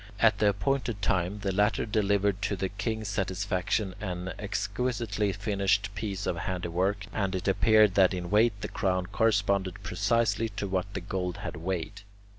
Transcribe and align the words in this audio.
At 0.19 0.39
the 0.39 0.49
appointed 0.49 0.99
time 1.03 1.41
the 1.41 1.51
latter 1.51 1.85
delivered 1.85 2.41
to 2.41 2.55
the 2.55 2.69
king's 2.69 3.07
satisfaction 3.07 3.93
an 4.01 4.33
exquisitely 4.39 5.31
finished 5.31 5.93
piece 5.93 6.25
of 6.25 6.37
handiwork, 6.37 7.05
and 7.13 7.35
it 7.35 7.47
appeared 7.47 7.93
that 7.93 8.11
in 8.11 8.31
weight 8.31 8.61
the 8.61 8.67
crown 8.67 9.05
corresponded 9.05 9.83
precisely 9.83 10.49
to 10.49 10.67
what 10.67 10.91
the 10.95 11.01
gold 11.01 11.37
had 11.45 11.55
weighed. 11.55 12.01